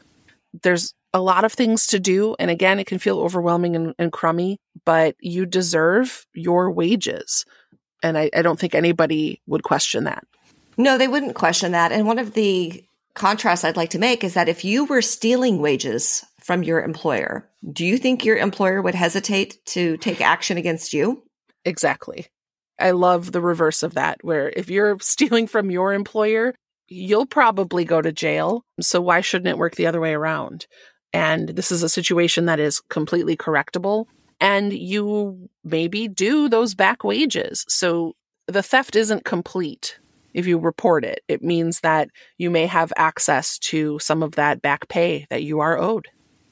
There's 0.61 0.93
a 1.13 1.21
lot 1.21 1.45
of 1.45 1.53
things 1.53 1.87
to 1.87 1.99
do. 1.99 2.35
And 2.37 2.51
again, 2.51 2.79
it 2.79 2.87
can 2.87 2.99
feel 2.99 3.19
overwhelming 3.19 3.75
and, 3.75 3.95
and 3.97 4.11
crummy, 4.11 4.59
but 4.85 5.15
you 5.19 5.45
deserve 5.45 6.27
your 6.33 6.69
wages. 6.69 7.45
And 8.03 8.17
I, 8.17 8.29
I 8.35 8.41
don't 8.41 8.59
think 8.59 8.75
anybody 8.75 9.41
would 9.47 9.63
question 9.63 10.03
that. 10.03 10.23
No, 10.77 10.97
they 10.97 11.07
wouldn't 11.07 11.35
question 11.35 11.71
that. 11.71 11.91
And 11.91 12.05
one 12.05 12.19
of 12.19 12.33
the 12.33 12.83
contrast 13.15 13.65
I'd 13.65 13.77
like 13.77 13.89
to 13.91 13.99
make 13.99 14.23
is 14.23 14.35
that 14.35 14.49
if 14.49 14.63
you 14.63 14.85
were 14.85 15.01
stealing 15.01 15.59
wages 15.59 16.23
from 16.41 16.63
your 16.63 16.83
employer, 16.83 17.49
do 17.71 17.85
you 17.85 17.97
think 17.97 18.23
your 18.23 18.37
employer 18.37 18.81
would 18.81 18.95
hesitate 18.95 19.57
to 19.67 19.97
take 19.97 20.21
action 20.21 20.57
against 20.57 20.93
you? 20.93 21.23
Exactly. 21.63 22.27
I 22.79 22.91
love 22.91 23.31
the 23.31 23.41
reverse 23.41 23.83
of 23.83 23.93
that, 23.95 24.19
where 24.21 24.49
if 24.49 24.69
you're 24.69 24.97
stealing 24.99 25.47
from 25.47 25.71
your 25.71 25.93
employer, 25.93 26.53
you'll 26.87 27.25
probably 27.25 27.85
go 27.85 28.01
to 28.01 28.11
jail. 28.11 28.63
So 28.81 29.01
why 29.01 29.21
shouldn't 29.21 29.49
it 29.49 29.57
work 29.57 29.75
the 29.75 29.87
other 29.87 30.01
way 30.01 30.13
around? 30.13 30.67
And 31.13 31.49
this 31.49 31.71
is 31.71 31.81
a 31.81 31.89
situation 31.89 32.45
that 32.45 32.59
is 32.59 32.81
completely 32.89 33.37
correctable. 33.37 34.05
And 34.41 34.73
you 34.73 35.49
maybe 35.63 36.09
do 36.09 36.49
those 36.49 36.75
back 36.75 37.03
wages. 37.03 37.65
So 37.69 38.13
the 38.47 38.61
theft 38.61 38.95
isn't 38.95 39.23
complete 39.23 39.97
if 40.35 40.45
you 40.45 40.59
report 40.59 41.05
it. 41.05 41.21
It 41.27 41.41
means 41.41 41.79
that 41.79 42.09
you 42.37 42.51
may 42.51 42.67
have 42.67 42.93
access 42.97 43.57
to 43.59 43.97
some 43.99 44.21
of 44.21 44.33
that 44.33 44.61
back 44.61 44.87
pay 44.89 45.25
that 45.29 45.43
you 45.43 45.61
are 45.61 45.79
owed. 45.79 46.07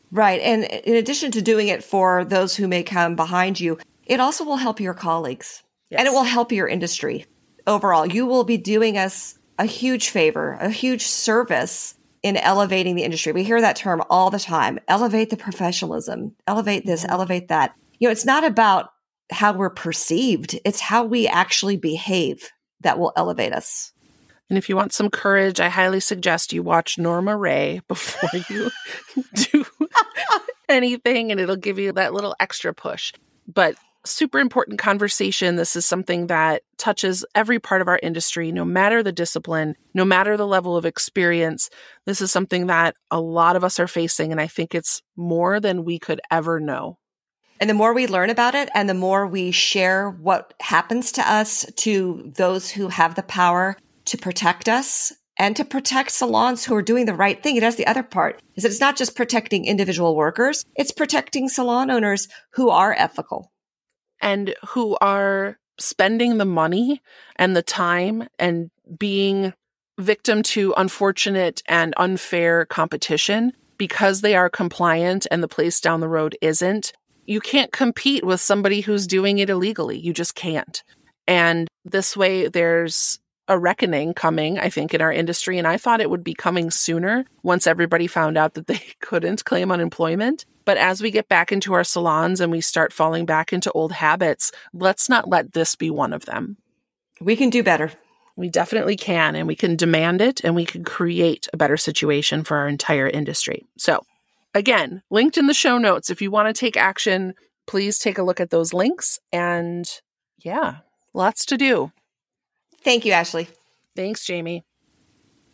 Right. 0.10 0.40
And 0.42 0.64
in 0.64 0.96
addition 0.96 1.32
to 1.32 1.42
doing 1.42 1.68
it 1.68 1.84
for 1.84 2.24
those 2.24 2.56
who 2.56 2.68
may 2.68 2.84
come 2.84 3.16
behind 3.16 3.60
you, 3.60 3.78
it 4.06 4.20
also 4.20 4.46
will 4.46 4.58
help 4.58 4.80
your 4.80 4.94
colleagues 4.94 5.64
yes. 5.90 6.00
and 6.00 6.08
it 6.08 6.12
will 6.12 6.24
help 6.24 6.52
your 6.52 6.68
industry 6.68 7.26
overall. 7.68 8.06
You 8.06 8.26
will 8.26 8.44
be 8.44 8.58
doing 8.58 8.98
us 8.98 9.38
a 9.60 9.66
huge 9.66 10.10
favor, 10.10 10.54
a 10.62 10.70
huge 10.70 11.06
service 11.06 11.96
in 12.22 12.38
elevating 12.38 12.96
the 12.96 13.04
industry. 13.04 13.34
We 13.34 13.44
hear 13.44 13.60
that 13.60 13.76
term 13.76 14.02
all 14.10 14.30
the 14.30 14.40
time 14.40 14.80
elevate 14.88 15.30
the 15.30 15.38
professionalism, 15.38 16.36
elevate 16.48 16.86
this, 16.86 17.04
mm-hmm. 17.04 17.12
elevate 17.12 17.50
that. 17.50 17.76
You 18.00 18.08
know, 18.08 18.12
it's 18.12 18.26
not 18.26 18.44
about 18.46 18.92
how 19.32 19.54
we're 19.54 19.70
perceived, 19.70 20.60
it's 20.64 20.80
how 20.80 21.04
we 21.04 21.28
actually 21.28 21.78
behave 21.78 22.50
that 22.84 23.00
will 23.00 23.14
elevate 23.16 23.54
us. 23.54 23.94
And 24.50 24.58
if 24.58 24.70
you 24.70 24.76
want 24.76 24.94
some 24.94 25.10
courage, 25.10 25.60
I 25.60 25.70
highly 25.70 26.00
suggest 26.00 26.54
you 26.54 26.62
watch 26.64 26.98
Norma 26.98 27.36
Rae 27.36 27.82
before 27.88 28.30
you 28.50 28.70
do 29.34 29.66
anything, 30.70 31.32
and 31.32 31.40
it'll 31.40 31.56
give 31.56 31.80
you 31.80 31.94
that 31.94 32.14
little 32.14 32.36
extra 32.40 32.74
push. 32.74 33.14
But 33.48 33.76
super 34.06 34.40
important 34.40 34.80
conversation. 34.80 35.56
This 35.56 35.76
is 35.76 35.86
something 35.86 36.28
that 36.28 36.64
touches 36.78 37.26
every 37.34 37.60
part 37.60 37.82
of 37.82 37.88
our 37.88 38.00
industry, 38.04 38.52
no 38.52 38.66
matter 38.66 39.02
the 39.02 39.12
discipline, 39.12 39.76
no 39.94 40.04
matter 40.04 40.36
the 40.36 40.48
level 40.48 40.76
of 40.76 40.86
experience. 40.86 41.70
This 42.06 42.22
is 42.22 42.32
something 42.32 42.68
that 42.68 42.96
a 43.10 43.20
lot 43.20 43.56
of 43.56 43.64
us 43.64 43.80
are 43.80 43.88
facing, 43.88 44.32
and 44.32 44.42
I 44.42 44.48
think 44.48 44.76
it's 44.76 45.02
more 45.16 45.60
than 45.60 45.86
we 45.86 46.00
could 46.00 46.22
ever 46.30 46.60
know. 46.60 46.98
And 47.60 47.70
the 47.70 47.74
more 47.74 47.94
we 47.94 48.08
learn 48.08 48.30
about 48.30 48.56
it 48.56 48.70
and 48.74 48.90
the 48.90 48.94
more 48.94 49.26
we 49.26 49.52
share 49.52 50.10
what 50.10 50.54
happens 50.60 51.12
to 51.14 51.32
us 51.32 51.66
to 51.78 52.32
those 52.36 52.70
who 52.70 52.90
have 52.90 53.16
the 53.16 53.24
power 53.24 53.78
to 54.06 54.18
protect 54.18 54.68
us 54.68 55.14
and 55.38 55.56
to 55.56 55.66
protect 55.66 56.12
salons 56.12 56.66
who 56.66 56.76
are 56.76 56.82
doing 56.82 57.06
the 57.06 57.14
right 57.14 57.42
thing. 57.42 57.56
It 57.56 57.64
has 57.64 57.76
the 57.76 57.88
other 57.88 58.04
part 58.04 58.42
is 58.56 58.64
that 58.64 58.70
it's 58.70 58.80
not 58.80 58.98
just 58.98 59.16
protecting 59.16 59.66
individual 59.66 60.16
workers. 60.16 60.66
It's 60.76 60.92
protecting 60.92 61.50
salon 61.50 61.90
owners 61.90 62.28
who 62.52 62.70
are 62.70 62.94
ethical 62.98 63.52
and 64.22 64.56
who 64.70 64.98
are 65.02 65.58
spending 65.80 66.38
the 66.38 66.46
money 66.46 67.02
and 67.36 67.56
the 67.56 67.64
time 67.64 68.28
and 68.38 68.70
being 68.98 69.54
victim 70.00 70.44
to 70.44 70.74
unfortunate 70.78 71.62
and 71.68 71.94
unfair 71.98 72.66
competition 72.66 73.54
because 73.78 74.22
they 74.22 74.36
are 74.36 74.50
compliant 74.50 75.28
and 75.32 75.42
the 75.44 75.48
place 75.48 75.82
down 75.82 76.00
the 76.00 76.08
road 76.08 76.38
isn't. 76.42 76.94
You 77.26 77.40
can't 77.40 77.72
compete 77.72 78.24
with 78.24 78.42
somebody 78.42 78.82
who's 78.82 79.08
doing 79.08 79.40
it 79.40 79.50
illegally. 79.50 79.98
You 79.98 80.14
just 80.14 80.36
can't. 80.36 80.84
And 81.28 81.68
this 81.86 82.18
way, 82.18 82.48
there's 82.48 83.20
a 83.48 83.60
reckoning 83.60 84.14
coming, 84.14 84.58
I 84.58 84.70
think, 84.70 84.94
in 84.94 85.02
our 85.02 85.12
industry. 85.12 85.58
And 85.58 85.68
I 85.68 85.78
thought 85.78 86.02
it 86.02 86.10
would 86.10 86.24
be 86.24 86.34
coming 86.34 86.72
sooner 86.72 87.26
once 87.44 87.68
everybody 87.68 88.08
found 88.08 88.38
out 88.38 88.54
that 88.54 88.68
they 88.68 88.82
couldn't 89.02 89.46
claim 89.46 89.72
unemployment. 89.72 90.46
But 90.66 90.78
as 90.78 91.02
we 91.02 91.12
get 91.12 91.28
back 91.28 91.52
into 91.52 91.74
our 91.74 91.84
salons 91.84 92.40
and 92.40 92.52
we 92.52 92.62
start 92.62 92.94
falling 92.94 93.26
back 93.26 93.52
into 93.52 93.72
old 93.74 93.92
habits, 93.92 94.52
let's 94.74 95.10
not 95.10 95.28
let 95.28 95.54
this 95.54 95.76
be 95.76 95.90
one 95.90 96.14
of 96.14 96.26
them. 96.26 96.58
We 97.20 97.36
can 97.36 97.50
do 97.50 97.64
better. 97.64 97.92
We 98.36 98.50
definitely 98.50 98.96
can, 98.96 99.36
and 99.36 99.48
we 99.48 99.56
can 99.56 99.76
demand 99.76 100.20
it 100.20 100.44
and 100.44 100.56
we 100.56 100.66
can 100.66 100.84
create 100.84 101.48
a 101.54 101.58
better 101.58 101.78
situation 101.78 102.44
for 102.44 102.58
our 102.58 102.68
entire 102.68 103.08
industry. 103.08 103.64
So, 103.78 104.04
again, 104.54 105.04
linked 105.10 105.38
in 105.38 105.48
the 105.48 105.54
show 105.54 105.78
notes. 105.78 106.10
If 106.10 106.22
you 106.22 106.32
want 106.32 106.54
to 106.54 106.60
take 106.60 106.78
action, 106.78 107.34
please 107.68 107.98
take 107.98 108.18
a 108.18 108.24
look 108.24 108.40
at 108.40 108.50
those 108.50 108.74
links. 108.74 109.20
And 109.32 109.90
yeah, 110.38 110.78
lots 111.14 111.46
to 111.46 111.58
do. 111.58 111.92
Thank 112.84 113.06
you, 113.06 113.14
Ashley. 113.14 113.48
Thanks, 113.96 114.26
Jamie. 114.26 114.64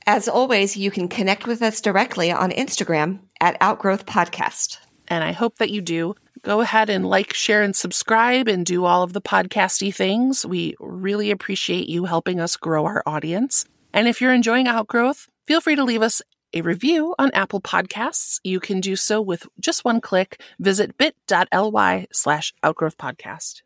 As 0.08 0.28
always, 0.28 0.76
you 0.76 0.90
can 0.90 1.08
connect 1.08 1.46
with 1.46 1.62
us 1.62 1.82
directly 1.82 2.32
on 2.32 2.52
Instagram 2.52 3.20
at 3.40 3.58
Outgrowth 3.62 4.06
Podcast. 4.06 4.78
And 5.08 5.24
I 5.24 5.34
hope 5.34 5.58
that 5.58 5.70
you 5.70 5.82
do. 5.82 6.16
Go 6.42 6.62
ahead 6.62 6.90
and 6.90 7.06
like, 7.06 7.34
share, 7.34 7.62
and 7.62 7.76
subscribe 7.76 8.48
and 8.48 8.66
do 8.66 8.86
all 8.86 9.04
of 9.04 9.14
the 9.14 9.22
podcasty 9.22 9.94
things. 9.94 10.46
We 10.46 10.76
really 10.80 11.32
appreciate 11.32 11.90
you 11.90 12.06
helping 12.06 12.40
us 12.40 12.58
grow 12.58 12.86
our 12.86 13.04
audience. 13.06 13.66
And 13.94 14.08
if 14.08 14.22
you're 14.22 14.34
enjoying 14.34 14.68
Outgrowth, 14.68 15.28
feel 15.46 15.62
free 15.62 15.76
to 15.76 15.84
leave 15.84 16.02
us 16.02 16.22
a 16.54 16.62
review 16.62 17.16
on 17.20 17.32
Apple 17.34 17.62
Podcasts. 17.62 18.40
You 18.44 18.60
can 18.60 18.80
do 18.80 18.96
so 18.96 19.22
with 19.22 19.48
just 19.60 19.86
one 19.86 20.02
click. 20.02 20.42
Visit 20.60 20.98
bit.ly 20.98 22.08
slash 22.12 22.54
outgrowth 22.64 22.98
podcast. 22.98 23.62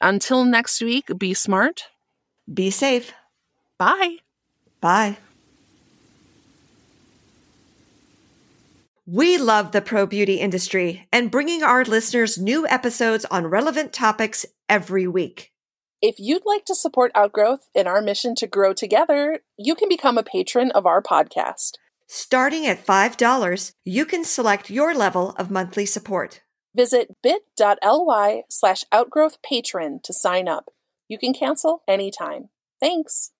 Until 0.00 0.44
next 0.44 0.80
week, 0.80 1.06
be 1.16 1.34
smart, 1.34 1.84
be 2.52 2.70
safe. 2.70 3.12
Bye. 3.78 4.16
Bye. 4.80 5.18
We 9.06 9.38
love 9.38 9.70
the 9.70 9.80
pro 9.80 10.04
beauty 10.04 10.40
industry 10.40 11.06
and 11.12 11.30
bringing 11.30 11.62
our 11.62 11.84
listeners 11.84 12.38
new 12.38 12.66
episodes 12.66 13.24
on 13.26 13.46
relevant 13.46 13.92
topics 13.92 14.44
every 14.68 15.06
week. 15.06 15.52
If 16.02 16.16
you'd 16.18 16.44
like 16.44 16.64
to 16.66 16.74
support 16.74 17.12
Outgrowth 17.14 17.68
in 17.74 17.86
our 17.86 18.02
mission 18.02 18.34
to 18.36 18.46
grow 18.46 18.74
together, 18.74 19.40
you 19.56 19.74
can 19.74 19.88
become 19.88 20.18
a 20.18 20.22
patron 20.22 20.70
of 20.72 20.86
our 20.86 21.00
podcast. 21.00 21.72
Starting 22.08 22.66
at 22.66 22.84
$5, 22.86 23.72
you 23.84 24.06
can 24.06 24.24
select 24.24 24.70
your 24.70 24.94
level 24.94 25.30
of 25.38 25.50
monthly 25.50 25.86
support. 25.86 26.42
Visit 26.74 27.08
bit.ly 27.22 28.42
slash 28.48 28.84
outgrowth 28.92 29.42
patron 29.42 30.00
to 30.04 30.12
sign 30.12 30.46
up. 30.46 30.66
You 31.08 31.18
can 31.18 31.32
cancel 31.32 31.82
anytime. 31.88 32.50
Thanks. 32.80 33.32